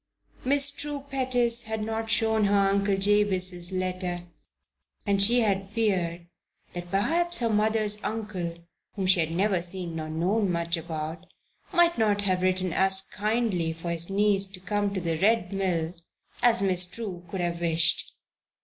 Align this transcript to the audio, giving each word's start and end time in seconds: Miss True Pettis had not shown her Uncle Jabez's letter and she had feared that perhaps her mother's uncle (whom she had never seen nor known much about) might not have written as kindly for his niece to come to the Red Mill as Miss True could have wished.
Miss 0.43 0.71
True 0.71 1.05
Pettis 1.11 1.65
had 1.65 1.83
not 1.83 2.09
shown 2.09 2.45
her 2.45 2.57
Uncle 2.57 2.97
Jabez's 2.97 3.71
letter 3.71 4.23
and 5.05 5.21
she 5.21 5.41
had 5.41 5.69
feared 5.69 6.25
that 6.73 6.89
perhaps 6.89 7.37
her 7.37 7.51
mother's 7.51 8.03
uncle 8.03 8.57
(whom 8.95 9.05
she 9.05 9.19
had 9.19 9.29
never 9.29 9.61
seen 9.61 9.95
nor 9.97 10.09
known 10.09 10.51
much 10.51 10.75
about) 10.75 11.27
might 11.71 11.99
not 11.99 12.23
have 12.23 12.41
written 12.41 12.73
as 12.73 13.03
kindly 13.13 13.73
for 13.73 13.91
his 13.91 14.09
niece 14.09 14.47
to 14.47 14.59
come 14.59 14.91
to 14.91 14.99
the 14.99 15.19
Red 15.19 15.53
Mill 15.53 15.93
as 16.41 16.63
Miss 16.63 16.87
True 16.89 17.23
could 17.29 17.41
have 17.41 17.61
wished. 17.61 18.11